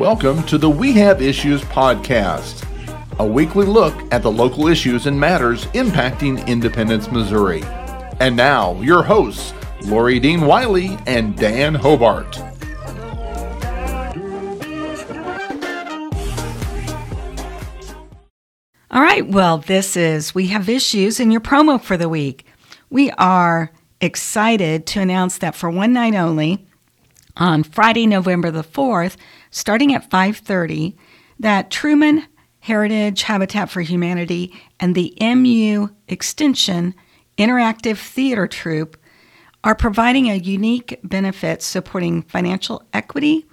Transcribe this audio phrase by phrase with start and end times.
[0.00, 2.66] Welcome to the We Have Issues podcast,
[3.18, 7.62] a weekly look at the local issues and matters impacting Independence, Missouri.
[8.18, 9.52] And now, your hosts,
[9.82, 12.38] Laurie Dean Wiley and Dan Hobart.
[18.90, 22.46] All right, well, this is We Have Issues in your promo for the week.
[22.88, 23.70] We are
[24.00, 26.66] excited to announce that for one night only,
[27.36, 29.16] on Friday, November the 4th,
[29.50, 30.96] starting at 5:30,
[31.38, 32.26] that Truman
[32.60, 36.94] Heritage Habitat for Humanity and the MU Extension
[37.38, 38.96] Interactive Theater Troupe
[39.64, 43.46] are providing a unique benefit supporting financial equity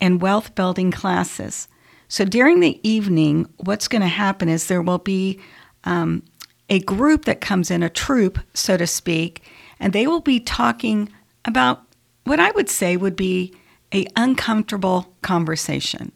[0.00, 1.68] and wealth building classes.
[2.08, 5.40] So during the evening, what's going to happen is there will be
[5.84, 6.22] um,
[6.68, 9.42] a group that comes in, a troupe, so to speak,
[9.80, 11.08] and they will be talking
[11.44, 11.85] about
[12.26, 13.54] what I would say would be
[13.94, 16.12] a uncomfortable conversation.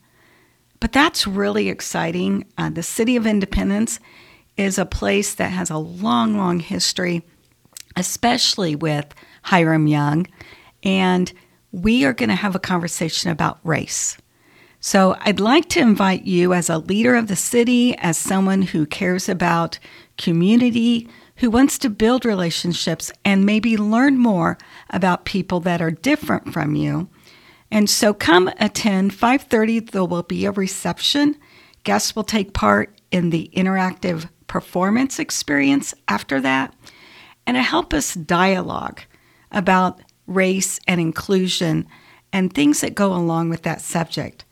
[0.80, 2.46] But that's really exciting.
[2.58, 4.00] Uh, the City of Independence
[4.56, 7.22] is a place that has a long, long history,
[7.96, 10.26] especially with Hiram Young.
[10.82, 11.32] And
[11.72, 14.16] we are going to have a conversation about race.
[14.80, 18.86] So I'd like to invite you, as a leader of the city, as someone who
[18.86, 19.78] cares about
[20.16, 21.08] community,
[21.40, 24.58] who wants to build relationships and maybe learn more
[24.90, 27.08] about people that are different from you.
[27.70, 31.36] And so come attend 5:30 there will be a reception.
[31.82, 36.74] Guests will take part in the interactive performance experience after that
[37.46, 39.00] and to help us dialogue
[39.50, 41.86] about race and inclusion
[42.32, 44.44] and things that go along with that subject.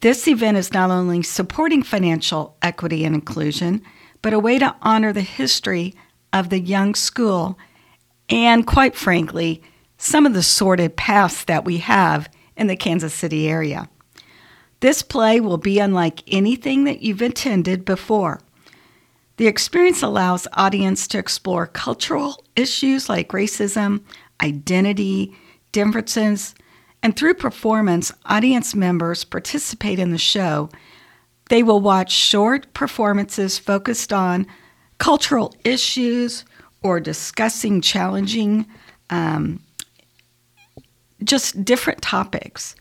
[0.00, 3.82] This event is not only supporting financial equity and inclusion,
[4.24, 5.94] but a way to honor the history
[6.32, 7.58] of the young school
[8.30, 9.62] and, quite frankly,
[9.98, 13.86] some of the sordid past that we have in the Kansas City area.
[14.80, 18.40] This play will be unlike anything that you've attended before.
[19.36, 24.00] The experience allows audience to explore cultural issues like racism,
[24.42, 25.36] identity,
[25.70, 26.54] differences,
[27.02, 30.70] and through performance, audience members participate in the show
[31.50, 34.46] they will watch short performances focused on
[34.98, 36.44] cultural issues
[36.82, 38.66] or discussing challenging,
[39.10, 39.60] um,
[41.22, 42.74] just different topics.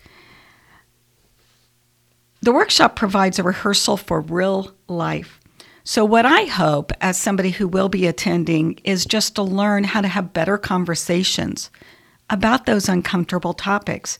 [2.41, 5.40] The workshop provides a rehearsal for real life.
[5.85, 10.01] So, what I hope as somebody who will be attending is just to learn how
[10.01, 11.69] to have better conversations
[12.30, 14.18] about those uncomfortable topics.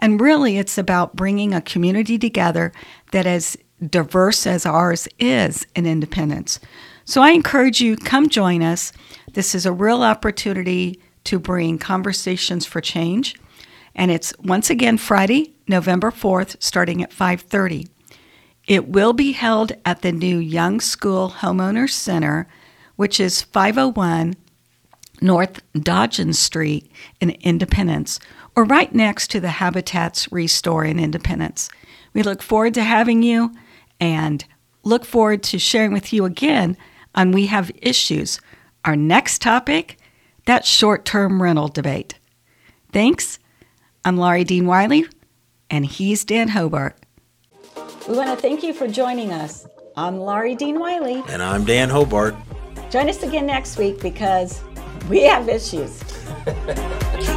[0.00, 2.72] And really, it's about bringing a community together
[3.12, 3.56] that is
[3.90, 6.60] diverse as ours is in independence.
[7.04, 8.92] So I encourage you come join us.
[9.32, 13.36] This is a real opportunity to bring conversations for change
[13.94, 17.88] and it's once again Friday, November 4th starting at 5:30.
[18.66, 22.48] It will be held at the new Young School Homeowners Center,
[22.96, 24.34] which is 501
[25.20, 26.90] North Dodgion Street
[27.20, 28.18] in Independence,
[28.56, 31.68] or right next to the Habitats Restore in Independence.
[32.14, 33.52] We look forward to having you
[34.04, 34.44] and
[34.82, 36.76] look forward to sharing with you again
[37.14, 38.38] on We Have Issues.
[38.84, 39.96] Our next topic
[40.44, 42.18] that short term rental debate.
[42.92, 43.38] Thanks.
[44.04, 45.06] I'm Laurie Dean Wiley,
[45.70, 46.98] and he's Dan Hobart.
[48.06, 49.66] We want to thank you for joining us.
[49.96, 51.22] I'm Laurie Dean Wiley.
[51.30, 52.34] And I'm Dan Hobart.
[52.90, 54.60] Join us again next week because
[55.08, 56.02] we have issues.